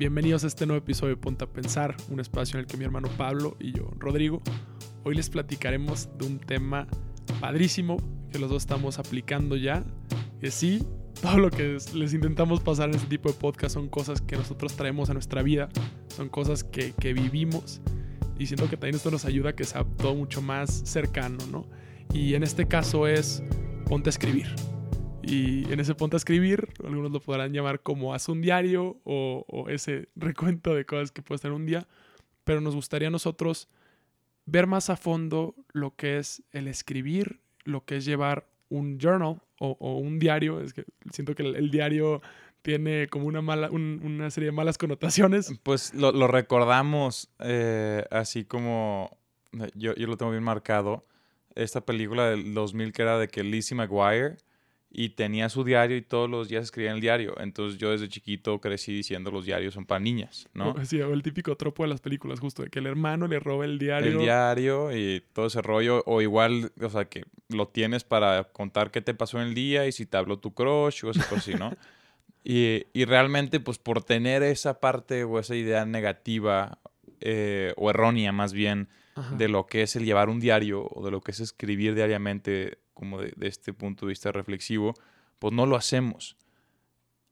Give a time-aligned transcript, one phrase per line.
[0.00, 3.08] Bienvenidos a este nuevo episodio de Ponta Pensar, un espacio en el que mi hermano
[3.18, 4.40] Pablo y yo, Rodrigo,
[5.04, 6.86] hoy les platicaremos de un tema
[7.38, 7.98] padrísimo
[8.32, 9.84] que los dos estamos aplicando ya.
[10.40, 10.86] Que sí,
[11.20, 14.74] todo lo que les intentamos pasar en este tipo de podcast son cosas que nosotros
[14.74, 15.68] traemos a nuestra vida,
[16.08, 17.82] son cosas que, que vivimos
[18.38, 21.66] y siento que también esto nos ayuda a que sea todo mucho más cercano, ¿no?
[22.14, 23.42] Y en este caso es
[23.84, 24.46] ponte a escribir.
[25.30, 29.66] Y en ese ponte a escribir, algunos lo podrán llamar como haz un diario o,
[29.68, 31.86] ese recuento de cosas que puedes tener un día,
[32.42, 33.68] pero nos gustaría a nosotros
[34.46, 39.40] ver más a fondo lo que es el escribir, lo que es llevar un journal
[39.60, 40.60] o, un diario.
[40.60, 42.22] Es que siento que el, diario
[42.62, 45.52] tiene como una mala, una serie de malas connotaciones.
[45.62, 49.16] Pues lo, recordamos eh, así como
[49.74, 51.06] yo, yo lo tengo bien marcado.
[51.54, 54.36] Esta película del 2000 que era de que Lizzie McGuire
[54.92, 57.34] y tenía su diario y todos los días escribía en el diario.
[57.40, 60.74] Entonces yo desde chiquito crecí diciendo los diarios son para niñas, ¿no?
[60.84, 63.64] Sí, o el típico tropo de las películas, justo, de que el hermano le roba
[63.64, 64.10] el diario.
[64.10, 68.90] El diario y todo ese rollo, o igual, o sea, que lo tienes para contar
[68.90, 71.54] qué te pasó en el día y si te habló tu crush o así, así
[71.54, 71.72] ¿no?
[72.44, 76.78] y, y, realmente, pues por tener esa parte o esa idea negativa
[77.20, 78.88] eh, o errónea más bien
[79.36, 82.78] de lo que es el llevar un diario o de lo que es escribir diariamente
[82.94, 84.94] como de, este punto de vista reflexivo,
[85.38, 86.36] pues no lo hacemos.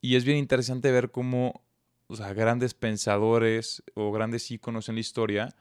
[0.00, 1.62] Y es bien interesante ver cómo
[2.08, 5.54] o sea, grandes pensadores o grandes íconos en la historia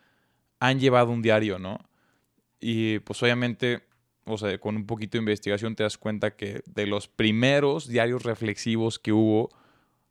[0.60, 1.78] han llevado un diario, ¿no?
[2.60, 3.84] Y pues obviamente,
[4.26, 8.24] o sea, con un poquito de investigación te das cuenta que de los primeros diarios
[8.24, 9.50] reflexivos que hubo,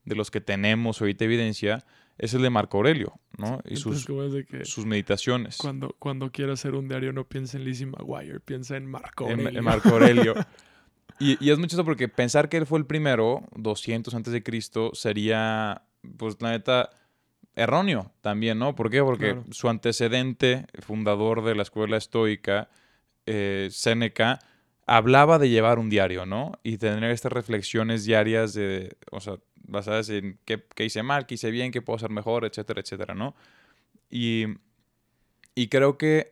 [0.04, 1.84] de los que tenemos ahorita evidencia,
[2.18, 3.60] es el de Marco Aurelio, ¿no?
[3.64, 4.06] Y sus,
[4.64, 5.58] sus meditaciones.
[5.58, 9.58] Cuando, cuando quiera hacer un diario no piensa en Lizzie McGuire, piensa en Marco Aurelio.
[9.58, 10.34] En, Marco Aurelio.
[11.20, 14.42] y, y, es mucho eso porque pensar que él fue el primero, 200 antes de
[14.42, 15.82] Cristo, sería,
[16.16, 16.90] pues la neta,
[17.56, 18.74] erróneo también, ¿no?
[18.74, 19.02] ¿Por qué?
[19.02, 22.68] Porque su antecedente, fundador de la escuela estoica,
[23.24, 24.38] eh, Séneca,
[24.86, 26.52] hablaba de llevar un diario, ¿no?
[26.62, 31.50] Y tener estas reflexiones diarias de, o sea, basadas en qué, hice mal, qué hice
[31.50, 33.34] bien, qué puedo hacer mejor, etcétera, etcétera, ¿no?
[34.10, 34.46] Y,
[35.54, 36.30] y creo que,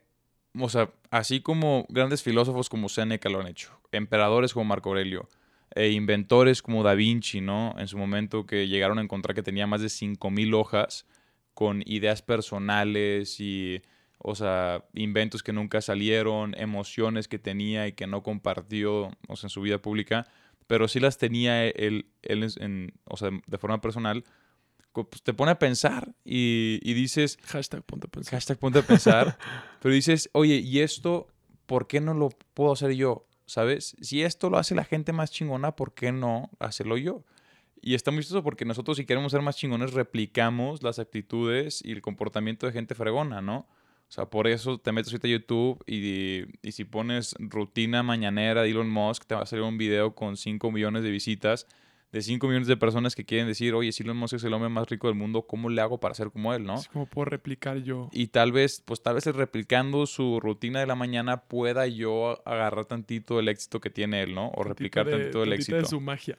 [0.59, 5.29] o sea, así como grandes filósofos como Seneca lo han hecho, emperadores como Marco Aurelio,
[5.75, 7.75] e inventores como Da Vinci, ¿no?
[7.79, 11.07] En su momento que llegaron a encontrar que tenía más de 5.000 hojas
[11.53, 13.83] con ideas personales y,
[14.19, 19.47] o sea, inventos que nunca salieron, emociones que tenía y que no compartió, o sea,
[19.47, 20.29] en su vida pública
[20.67, 24.25] pero sí las tenía él, él en, o sea, de forma personal,
[24.93, 27.39] pues te pone a pensar y, y dices...
[27.47, 28.35] Hashtag ponte a pensar.
[28.35, 29.39] Hashtag ponte a pensar.
[29.81, 31.27] pero dices, oye, ¿y esto
[31.67, 33.27] por qué no lo puedo hacer yo?
[33.47, 33.97] ¿Sabes?
[34.01, 37.25] Si esto lo hace la gente más chingona, ¿por qué no hacerlo yo?
[37.83, 41.93] Y está muy chistoso porque nosotros si queremos ser más chingones replicamos las actitudes y
[41.93, 43.69] el comportamiento de gente fregona, ¿no?
[44.15, 48.63] O sea, por eso te metes ahorita a YouTube y, y, si pones rutina mañanera
[48.63, 51.67] de Elon Musk, te va a salir un video con 5 millones de visitas
[52.13, 54.69] de 5 millones de personas que quieren decir, oye, si Elon Musk es el hombre
[54.69, 56.77] más rico del mundo, ¿cómo le hago para ser como él, no?
[56.77, 58.09] Es como puedo replicar yo.
[58.13, 62.85] Y tal vez, pues tal vez replicando su rutina de la mañana pueda yo agarrar
[62.85, 64.53] tantito el éxito que tiene él, ¿no?
[64.55, 65.77] O replicar tantito el éxito.
[65.77, 66.37] de su magia.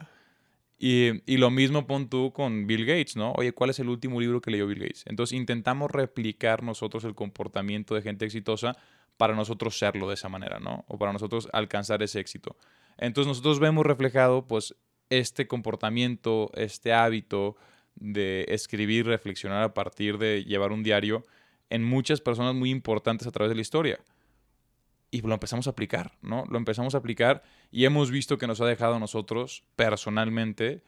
[0.77, 3.31] Y, lo mismo pon tú con Bill Gates, ¿no?
[3.33, 5.03] Oye, ¿cuál es el último libro que leyó Bill Gates?
[5.07, 8.75] Entonces intentamos replicar nosotros el comportamiento de gente exitosa
[9.17, 10.83] para nosotros serlo de esa manera, ¿no?
[10.87, 12.57] O para nosotros alcanzar ese éxito.
[12.97, 14.75] Entonces nosotros vemos reflejado, pues,
[15.09, 17.55] este comportamiento, este hábito
[17.95, 21.23] de escribir, reflexionar a partir de llevar un diario
[21.69, 23.99] en muchas personas muy importantes a través de la historia
[25.11, 26.43] y lo empezamos a aplicar, ¿no?
[26.49, 30.83] Lo empezamos a aplicar y hemos visto que nos ha dejado a nosotros personalmente,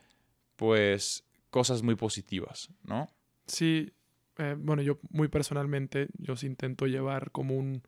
[0.55, 3.09] pues, cosas muy positivas, ¿no?
[3.45, 3.93] Sí,
[4.37, 7.83] eh, bueno, yo muy personalmente, yo sí intento llevar como un,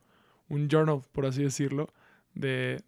[0.48, 1.94] un journal, por así decirlo,
[2.34, 2.82] de,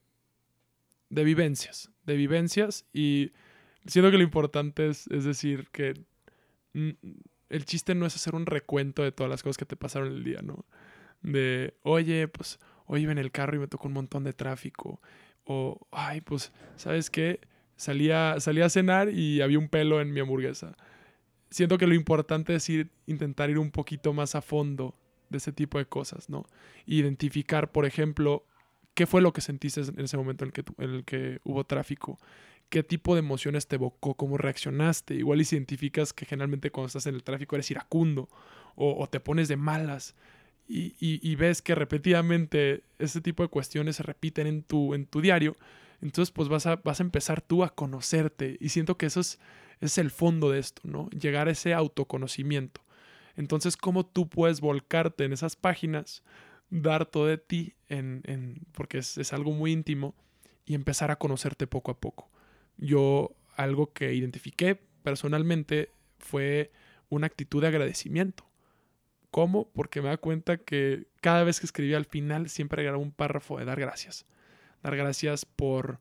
[1.10, 3.32] de vivencias, de vivencias y
[3.86, 5.94] siento que lo importante es, es decir que
[6.74, 10.24] el chiste no es hacer un recuento de todas las cosas que te pasaron el
[10.24, 10.66] día, ¿no?
[11.22, 12.60] De, oye, pues
[12.92, 15.00] hoy iba en el carro y me tocó un montón de tráfico.
[15.46, 17.40] O, ay, pues, ¿sabes qué?
[17.78, 20.76] Salía, salía a cenar y había un pelo en mi hamburguesa.
[21.50, 24.94] Siento que lo importante es ir, intentar ir un poquito más a fondo
[25.30, 26.46] de ese tipo de cosas, ¿no?
[26.86, 28.46] Identificar, por ejemplo,
[28.94, 31.64] qué fue lo que sentiste en ese momento en el que, en el que hubo
[31.64, 32.20] tráfico,
[32.68, 35.16] qué tipo de emociones te evocó, cómo reaccionaste.
[35.16, 38.28] Igual identificas que generalmente cuando estás en el tráfico eres iracundo
[38.76, 40.14] o, o te pones de malas
[40.74, 45.58] y, ves que repetidamente ese tipo de cuestiones se repiten en tu, en tu diario,
[46.02, 49.40] Entonces, pues vas a, vas a empezar tú a conocerte y siento que eso es,
[49.82, 51.10] es el fondo de esto, ¿no?
[51.10, 52.82] Llegar a ese autoconocimiento.
[53.36, 56.24] Entonces, ¿cómo tú puedes volcarte en esas páginas,
[56.70, 60.16] dar todo de ti, en, en porque es, es algo muy íntimo,
[60.66, 62.30] y empezar a conocerte poco a poco?
[62.78, 66.72] Yo, algo que identifiqué personalmente fue
[67.10, 68.46] una actitud de agradecimiento.
[69.32, 69.70] ¿Cómo?
[69.72, 73.58] Porque me da cuenta que cada vez que escribía al final siempre agregaba un párrafo
[73.58, 74.26] de dar gracias.
[74.84, 76.00] Dar gracias por,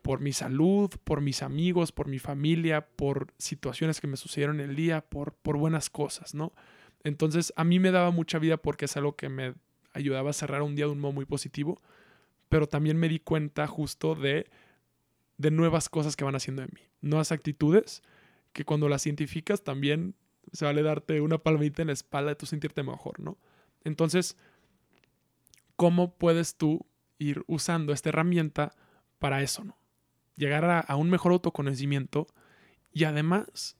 [0.00, 4.74] por mi salud, por mis amigos, por mi familia, por situaciones que me sucedieron el
[4.74, 6.52] día, por, por buenas cosas, ¿no?
[7.04, 9.54] Entonces a mí me daba mucha vida porque es algo que me
[9.92, 11.82] ayudaba a cerrar un día de un modo muy positivo,
[12.48, 14.48] pero también me di cuenta justo de,
[15.36, 18.02] de nuevas cosas que van haciendo en mí, nuevas actitudes
[18.52, 20.14] que cuando las identificas también
[20.52, 23.38] se vale darte una palmadita en la espalda de tu sentirte mejor, ¿no?
[23.84, 24.36] Entonces,
[25.76, 26.86] ¿cómo puedes tú
[27.18, 28.74] ir usando esta herramienta
[29.18, 29.78] para eso, ¿no?
[30.36, 32.26] Llegar a, un mejor autoconocimiento
[32.92, 33.76] y además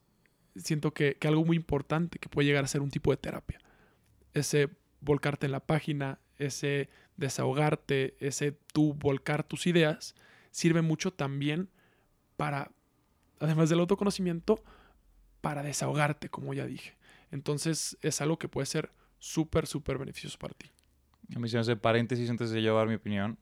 [0.55, 3.59] siento que, que, algo muy importante que puede llegar a ser un tipo de terapia.
[4.33, 4.69] Ese
[4.99, 10.15] volcarte en la página, ese desahogarte, ese tú volcar tus ideas,
[10.51, 11.69] sirve mucho también
[12.37, 12.71] para,
[13.39, 14.63] además del autoconocimiento,
[15.41, 16.95] para desahogarte, como ya dije.
[17.31, 20.69] Entonces es algo que puede ser súper, súper beneficioso para ti.
[21.35, 23.37] A mí se me hace paréntesis antes de llevar mi opinión.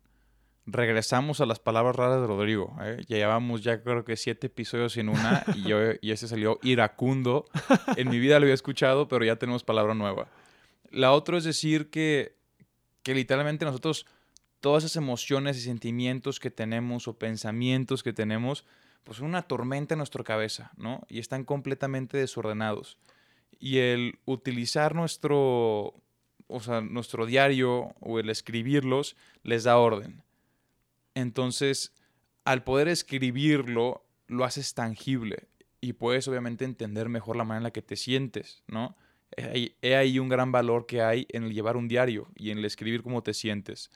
[0.66, 2.76] Regresamos a las palabras raras de Rodrigo.
[2.82, 3.04] ¿eh?
[3.08, 7.46] Ya llevamos ya creo que siete episodios en una y, yo, y ese salió iracundo.
[7.98, 10.28] En mi vida lo había escuchado, pero ya tenemos palabra nueva.
[10.92, 12.36] La otra es decir que,
[13.04, 14.06] que literalmente nosotros
[14.60, 18.66] todas esas emociones y sentimientos que tenemos o pensamientos que tenemos,
[19.04, 21.02] pues una tormenta en nuestra cabeza, ¿no?
[21.10, 22.98] Y están completamente desordenados.
[23.60, 25.94] Y el utilizar nuestro,
[26.48, 30.24] o sea, nuestro diario o el escribirlos les da orden.
[31.16, 31.94] Entonces,
[32.46, 35.48] al poder escribirlo, lo haces tangible
[35.82, 38.96] y puedes obviamente entender mejor la manera en la que te sientes, ¿no?
[39.38, 42.66] He ahí un gran valor que hay en el llevar un diario y en el
[42.66, 43.92] escribir cómo te sientes.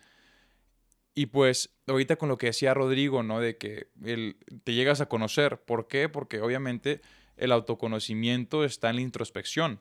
[1.16, 3.40] Y pues ahorita con lo que decía Rodrigo, ¿no?
[3.40, 5.60] De que el, te llegas a conocer.
[5.62, 6.10] ¿Por qué?
[6.10, 7.02] Porque obviamente
[7.38, 9.80] el autoconocimiento está en la introspección.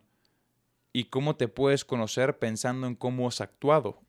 [0.93, 4.03] ¿Y cómo te puedes conocer pensando en cómo has actuado?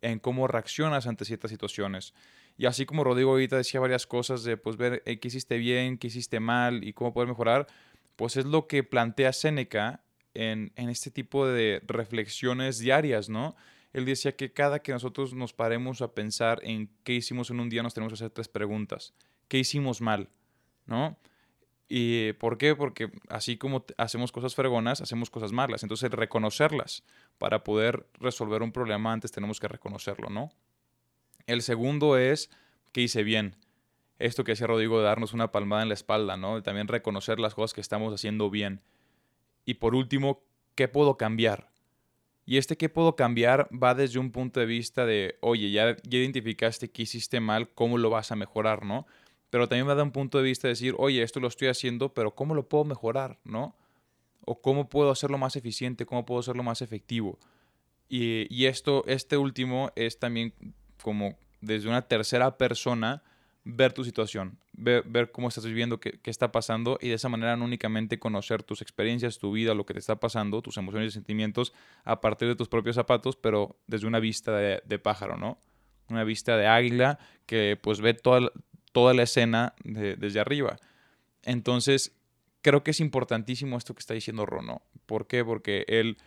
[0.00, 2.12] En cómo reaccionas ante ciertas situaciones.
[2.56, 5.96] Y así como Rodrigo ahorita decía varias cosas de pues ver eh, qué hiciste bien,
[5.98, 7.66] qué hiciste mal y cómo poder mejorar,
[8.16, 10.04] pues es lo que plantea Séneca
[10.34, 13.56] en, en este tipo de reflexiones diarias, ¿no?
[13.94, 17.70] Él decía que cada que nosotros nos paremos a pensar en qué hicimos en un
[17.70, 19.14] día, nos tenemos que hacer tres preguntas.
[19.46, 20.28] ¿Qué hicimos mal?
[20.84, 21.16] ¿No?
[21.88, 22.74] ¿Y por qué?
[22.74, 25.84] Porque así como hacemos cosas fregonas, hacemos cosas malas.
[25.84, 27.04] Entonces, reconocerlas.
[27.38, 30.50] Para poder resolver un problema antes tenemos que reconocerlo, ¿no?
[31.46, 32.50] El segundo es
[32.90, 33.54] ¿qué hice bien.
[34.18, 36.64] Esto que decía Rodrigo de darnos una palmada en la espalda, ¿no?
[36.64, 38.82] También reconocer las cosas que estamos haciendo bien.
[39.64, 40.42] Y por último,
[40.74, 41.73] ¿qué puedo cambiar?
[42.46, 46.90] Y este que puedo cambiar va desde un punto de vista de, oye, ya, identificaste
[46.90, 49.06] que hiciste mal, ¿cómo lo vas a mejorar, no?
[49.50, 52.12] Pero también va de un punto de vista de decir, oye, esto lo estoy haciendo,
[52.12, 53.76] pero ¿cómo lo puedo mejorar, no?
[54.44, 57.38] O cómo puedo hacerlo más eficiente, cómo puedo hacerlo más efectivo.
[58.08, 60.52] Y, y esto, este último es también
[61.02, 63.22] como desde una tercera persona
[63.64, 67.64] ver tu situación, ver, cómo estás viviendo, qué, está pasando y de esa manera no
[67.64, 71.72] únicamente conocer tus experiencias, tu vida, lo que te está pasando, tus emociones y sentimientos
[72.04, 75.58] a partir de tus propios zapatos, pero desde una vista de, pájaro, ¿no?
[76.10, 78.50] Una vista de águila que pues ve toda,
[78.92, 80.76] toda la escena desde arriba.
[81.42, 82.12] Entonces,
[82.60, 84.82] creo que es importantísimo esto que está diciendo Rono.
[85.06, 85.42] ¿Por qué?
[85.42, 86.18] Porque el,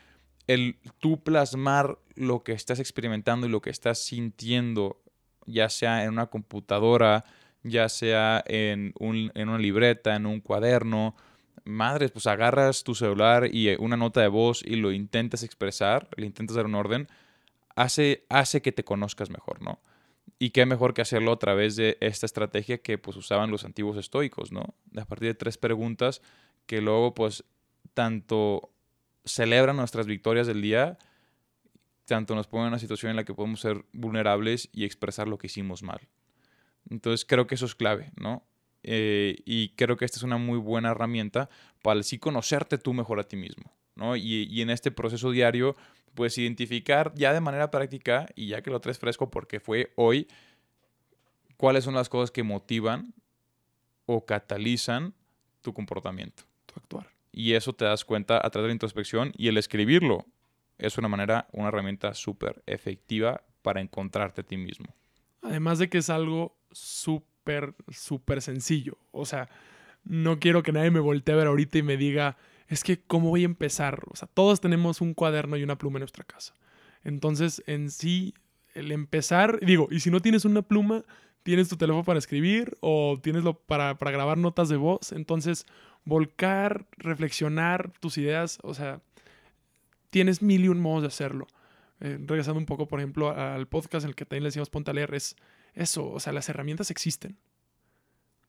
[0.48, 5.02] el tú plasmar lo que estás experimentando y lo que estás sintiendo
[5.48, 7.26] ya sea en una computadora,
[7.64, 11.16] ya sea en, una libreta, en un cuaderno.
[11.64, 16.08] Madres, pues agarras tu celular y eh, una nota de voz y lo intentas expresar,
[16.16, 17.08] le intentas dar un orden,
[17.76, 19.82] hace, hace que te conozcas mejor, ¿no?
[20.40, 23.98] Y qué mejor que hacerlo a través de esta estrategia que pues usaban los antiguos
[23.98, 24.76] estoicos, ¿no?
[24.96, 26.22] A partir de tres preguntas
[26.68, 27.44] que luego pues
[27.94, 28.70] tanto
[29.26, 30.98] celebran nuestras victorias del día
[32.08, 35.38] tanto nos pone en una situación en la que podemos ser vulnerables y expresar lo
[35.38, 36.00] que hicimos mal.
[36.90, 38.44] Entonces creo que eso es clave, ¿no?
[38.84, 41.50] Eh, y creo que esta es una muy buena herramienta
[41.82, 44.16] para así conocerte tú mejor a ti mismo, ¿no?
[44.16, 45.76] Y, y, en este proceso diario,
[46.14, 50.28] puedes identificar ya de manera práctica, y ya que lo traes fresco porque fue hoy,
[51.58, 53.14] cuáles son las cosas que motivan
[54.06, 55.14] o catalizan
[55.62, 56.44] tu comportamiento.
[56.66, 57.10] Tu actuar.
[57.34, 60.26] Y eso te das cuenta a través de la introspección y el escribirlo
[60.78, 64.88] es una manera, una herramienta súper efectiva para encontrarte a ti mismo.
[65.42, 68.98] Además de que es algo súper, súper sencillo.
[69.12, 69.50] O sea,
[70.04, 73.30] no quiero que nadie me voltee a ver ahorita y me diga, es que, ¿cómo
[73.30, 74.04] voy a empezar?
[74.10, 76.54] O sea, todos tenemos un cuaderno y una pluma en nuestra casa.
[77.04, 78.34] Entonces, en sí,
[78.74, 81.04] el empezar, digo, y si no tienes una pluma,
[81.44, 85.12] tienes tu teléfono para escribir o tienes lo para, para grabar notas de voz.
[85.14, 85.66] Entonces,
[86.04, 89.02] volcar, reflexionar tus ideas, o sea,
[90.10, 91.48] tienes mil y un modos de hacerlo.
[92.00, 94.92] Eh, regresando un poco, por ejemplo, al podcast en el que también le decimos ponte
[94.92, 95.36] a leer, es
[95.74, 97.38] eso, o sea, las herramientas existen.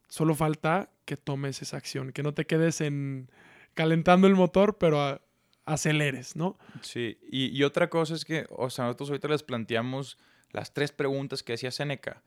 [0.09, 3.31] Solo falta que tomes esa acción, que no te quedes en
[3.75, 5.21] calentando el motor, pero
[5.65, 6.59] aceleres, ¿no?
[6.81, 10.19] Sí, y, otra cosa es que, o sea, nosotros ahorita les planteamos
[10.51, 12.23] las tres preguntas que decía Seneca.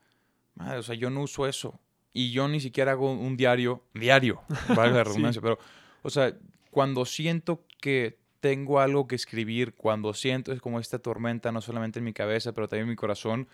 [0.54, 1.80] Madre, o sea, yo no uso eso.
[2.12, 4.42] Y yo ni siquiera hago un diario, diario,
[4.76, 5.58] vale la redundancia, pero,
[6.02, 6.36] o sea,
[6.70, 12.00] cuando siento que tengo algo que escribir, cuando siento es como esta tormenta, no solamente
[12.00, 13.46] en mi cabeza, pero también en mi corazón,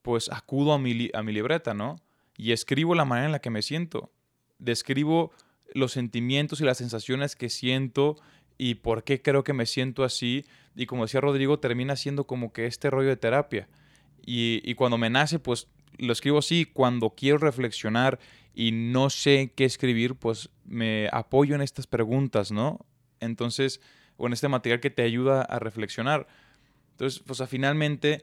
[0.00, 1.96] pues acudo a mi, a mi libreta, ¿no?
[2.36, 4.12] Y escribo la manera en la que me siento.
[4.60, 5.32] Describo
[5.74, 8.16] los sentimientos y las sensaciones que siento
[8.56, 10.46] y por qué creo que me siento así.
[10.76, 13.68] Y como decía Rodrigo, termina siendo como que este rollo de terapia.
[14.24, 15.66] Y, y cuando me nace, pues
[15.96, 16.64] lo escribo así.
[16.64, 18.20] Cuando quiero reflexionar
[18.54, 22.86] y no sé qué escribir, pues me apoyo en estas preguntas, ¿no?
[23.18, 23.80] Entonces,
[24.18, 26.26] o en este material que te ayuda a reflexionar.
[26.90, 28.22] Entonces, pues finalmente,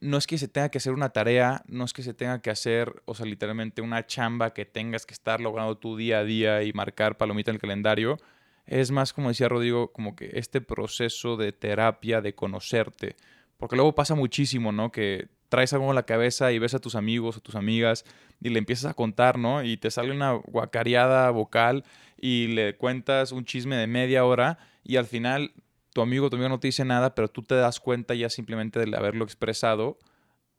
[0.00, 2.50] no es que se tenga que hacer una tarea, no es que se tenga que
[2.50, 6.62] hacer, o sea, literalmente una chamba que tengas que estar logrando tu día a día
[6.62, 8.18] y marcar palomita en el calendario.
[8.66, 13.16] Es más, como decía Rodrigo, como que este proceso de terapia, de conocerte.
[13.56, 14.92] Porque luego pasa muchísimo, ¿no?
[14.92, 18.06] Que traes algo en la cabeza y ves a tus amigos o tus amigas
[18.40, 19.62] y le empiezas a contar, ¿no?
[19.62, 21.84] Y te sale una guacareada vocal
[22.16, 25.52] y le cuentas un chisme de media hora y al final
[25.92, 28.78] tu amigo tu amigo no te dice nada, pero tú te das cuenta ya simplemente
[28.78, 29.98] de haberlo expresado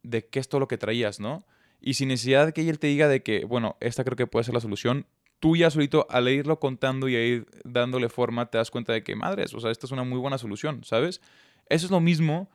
[0.04, 1.46] de qué es todo lo que traías, ¿no?
[1.80, 4.44] Y sin necesidad de que él te diga de que, bueno, esta creo que puede
[4.44, 5.08] ser la solución,
[5.40, 9.16] tú ya solito al irlo contando y ir dándole forma te das cuenta de que,
[9.16, 11.22] madres, o sea, esta es una muy buena solución, ¿sabes?
[11.70, 12.50] Eso es lo mismo,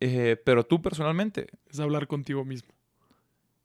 [0.00, 1.48] eh, pero tú personalmente.
[1.70, 2.70] Es hablar contigo mismo.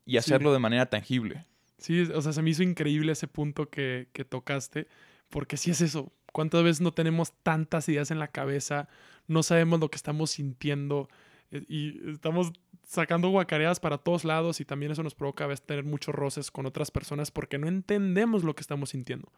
[0.06, 1.46] Y hacerlo de manera tangible.
[1.78, 4.88] Sí, o sea, se me hizo increíble ese punto que, que tocaste,
[5.30, 6.12] porque sí es eso.
[6.32, 8.88] ¿Cuántas veces no tenemos tantas ideas en la cabeza?
[9.28, 11.10] No sabemos lo que estamos sintiendo
[11.52, 15.66] eh, y estamos sacando guacareadas para todos lados y también eso nos provoca a veces
[15.66, 19.32] tener muchos roces con otras personas porque no entendemos lo que estamos sintiendo.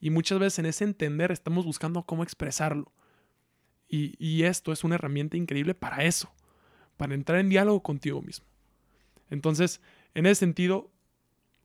[0.00, 2.92] Y muchas veces en ese entender estamos buscando cómo expresarlo.
[3.88, 6.32] Y, y esto es una herramienta increíble para eso,
[6.96, 8.46] para entrar en diálogo contigo mismo.
[9.30, 9.80] Entonces,
[10.14, 10.90] en ese sentido,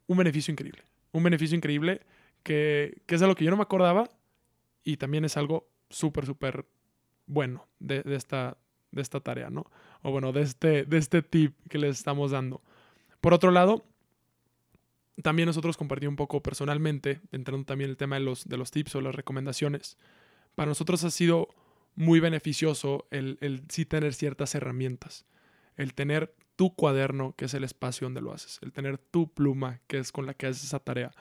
[0.07, 0.84] un beneficio increíble.
[1.12, 2.01] Un beneficio increíble
[2.43, 4.10] que, que es algo que yo no me acordaba
[4.84, 6.65] y también es algo súper, súper
[7.25, 8.57] bueno de, esta,
[8.91, 9.69] de esta tarea, ¿no?
[10.01, 12.62] O bueno, de este, de este tip que les estamos dando.
[13.22, 13.86] Por otro lado,
[15.22, 18.96] también nosotros compartimos un poco personalmente, entrando también el tema de los, de los tips
[18.96, 19.98] o las recomendaciones.
[20.55, 21.50] Para nosotros ha sido
[21.98, 25.25] muy beneficioso el, el sí tener ciertas herramientas.
[25.75, 28.60] El tener tu cuaderno, que es el espacio donde lo haces.
[28.62, 31.12] El tener tu pluma, que es con la que haces esa tarea.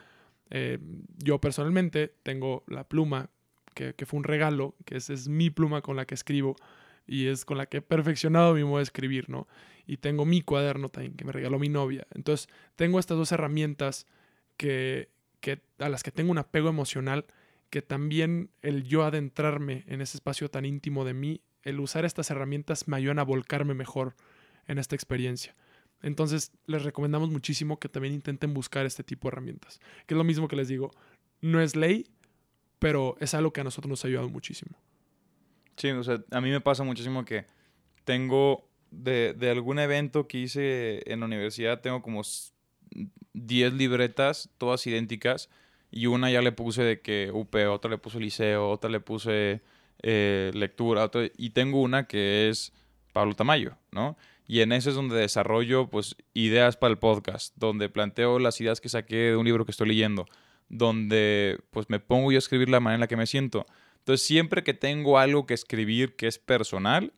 [0.51, 0.79] Eh,
[1.19, 3.31] yo personalmente tengo la pluma
[3.75, 6.57] que, fue un regalo, que esa es mi pluma con la que escribo
[7.07, 9.47] y es con la que he perfeccionado mi modo de escribir, ¿no?
[9.87, 12.07] Y tengo mi cuaderno también, que me regaló mi novia.
[12.15, 14.07] Entonces, tengo estas dos herramientas
[14.57, 17.27] que, que, a las que tengo un apego emocional,
[17.71, 22.31] que también el yo adentrarme en ese espacio tan íntimo de mí, el usar estas
[22.31, 24.15] herramientas me ayudan a volcarme mejor
[24.67, 25.55] en esta experiencia.
[26.03, 29.81] Entonces, les recomendamos muchísimo que también intenten buscar este tipo de herramientas.
[30.07, 30.91] Que es lo mismo que les digo,
[31.41, 32.07] no es ley,
[32.79, 34.77] pero es algo que a nosotros nos ha ayudado muchísimo.
[35.77, 37.47] Sí, o sea, a mí me pasa muchísimo que
[38.05, 42.23] tengo de, de algún evento que hice en la universidad, tengo como
[43.33, 45.51] 10 libretas, todas idénticas,
[45.91, 49.61] y una ya le puse de que UP, otra le puse liceo, otra le puse
[50.03, 52.73] eh, lectura, y tengo una que es
[53.13, 54.17] Pablo Tamayo, ¿no?
[54.49, 58.81] Y en eso es donde desarrollo pues ideas para el podcast, donde planteo las ideas
[58.81, 60.27] que saqué de un libro que estoy leyendo,
[60.69, 63.67] donde pues me pongo yo a escribir la manera en la que me siento.
[63.99, 67.13] Entonces siempre que tengo algo que escribir que es personal,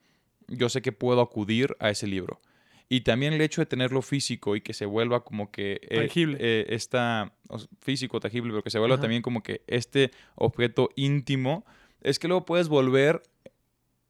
[0.46, 2.40] yo sé que puedo acudir a ese libro.
[2.88, 5.80] Y también el hecho de tenerlo físico y que se vuelva como que...
[5.82, 6.38] Eh, tangible.
[6.40, 7.34] Eh, esta,
[7.80, 11.66] físico, tangible, pero que se vuelva también como que este objeto íntimo,
[12.00, 13.22] es que luego puedes volver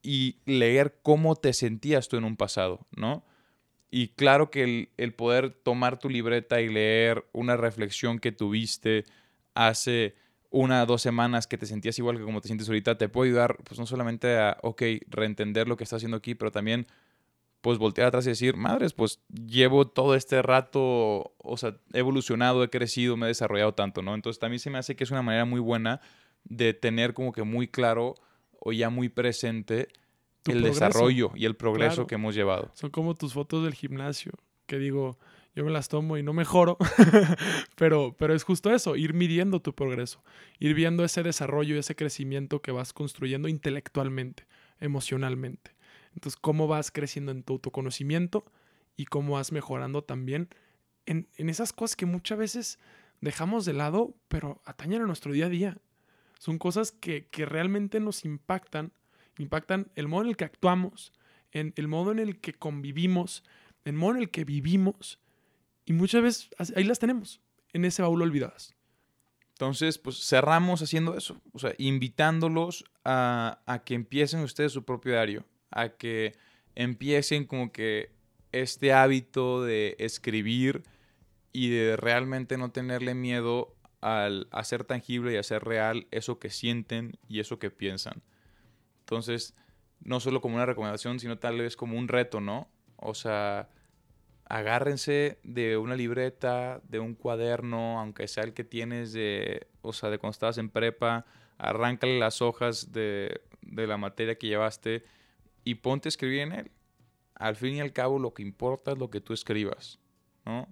[0.03, 3.25] y leer cómo te sentías tú en un pasado, ¿no?
[3.91, 9.05] Y claro que el, el poder tomar tu libreta y leer una reflexión que tuviste,
[9.55, 10.15] hace
[10.51, 13.31] una o dos semanas que te sentías igual que como te sientes ahorita, te puede
[13.31, 16.87] ayudar, pues no solamente a, ok, reentender lo que estás haciendo aquí, pero también
[17.61, 22.63] pues voltear atrás y decir, madres, pues llevo todo este rato, o sea, he evolucionado,
[22.63, 24.15] he crecido, me he desarrollado tanto, ¿no?
[24.15, 26.01] Entonces también se me hace que es una manera muy buena
[26.45, 28.15] de tener como que muy claro
[28.61, 29.89] o ya muy presente
[30.47, 32.71] el desarrollo y el progreso que hemos llevado.
[32.75, 34.33] Son como tus fotos del gimnasio,
[34.67, 35.19] que digo,
[35.55, 36.79] yo me las tomo y no mejoro,
[37.77, 40.23] pero, pero es justo eso, ir midiendo tu progreso,
[40.59, 44.47] ir viendo ese desarrollo y ese crecimiento que vas construyendo intelectualmente,
[44.81, 45.73] emocionalmente.
[46.19, 48.45] Entonces, cómo vas creciendo en tu autoconocimiento
[48.97, 50.49] y cómo vas mejorando también
[51.07, 52.81] en, esas cosas que muchas veces
[53.21, 55.79] dejamos de lado, pero atañen a nuestro día a día.
[56.41, 58.93] Son cosas que, que realmente nos impactan,
[59.39, 61.13] impactan el modo en el que actuamos,
[61.53, 63.45] en el modo en el que convivimos,
[63.85, 65.21] el modo en el que vivimos.
[65.85, 67.41] Y muchas veces ahí las tenemos,
[67.73, 68.75] en ese baúl olvidadas.
[69.51, 75.13] Entonces, pues cerramos haciendo eso, o sea, invitándolos a, a que empiecen ustedes su propio
[75.13, 76.35] diario, a que
[76.75, 78.11] empiecen como que
[78.53, 80.83] este hábito de escribir
[81.53, 87.19] y de realmente no tenerle miedo al hacer tangible y hacer real eso que sienten
[87.29, 88.23] y eso que piensan.
[89.01, 89.55] Entonces,
[90.01, 92.69] no solo como una recomendación, sino tal vez como un reto, ¿no?
[92.97, 93.69] O sea,
[94.45, 100.11] agárrense de una libreta, de un cuaderno, aunque sea el que tienes de, o sea,
[100.11, 101.27] de cuando estabas en prepa,
[101.59, 105.05] arráncale las hojas de, de la materia que llevaste
[105.69, 106.71] y ponte a escribir en él.
[107.35, 109.99] Al fin y al cabo, lo que importa es lo que tú escribas,
[110.47, 110.67] ¿no?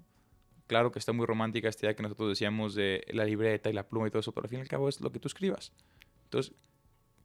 [0.69, 3.87] Claro que está muy romántica esta idea que nosotros decíamos de la libreta y la
[3.87, 5.75] pluma y todo eso, pero al fin y al cabo es lo que tú escribas.
[6.25, 6.55] Entonces,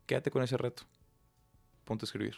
[0.05, 0.83] quédate con ese reto.
[1.85, 2.35] Ponte a escribir.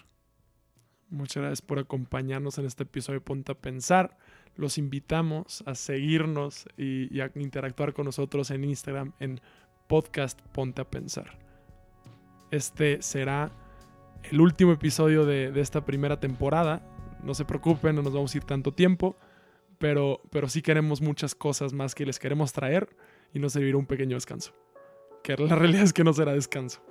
[1.10, 4.16] Muchas gracias por acompañarnos en este episodio de Ponte a Pensar.
[4.56, 9.42] Los invitamos a seguirnos y, a interactuar con nosotros en Instagram en
[9.88, 11.40] podcast Ponte a Pensar.
[12.52, 13.63] Este será
[14.32, 16.82] el último episodio de, esta primera temporada.
[17.24, 19.16] No se preocupen, no nos vamos a ir tanto tiempo,
[19.78, 22.96] pero, pero sí queremos muchas cosas más que les queremos traer
[23.34, 24.54] y nos servirá un pequeño descanso.
[25.24, 26.82] Que la realidad es que no será descanso.